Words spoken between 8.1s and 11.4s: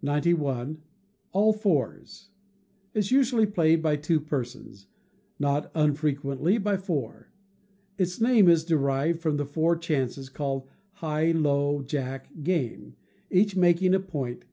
name is derived from the four chances, called high,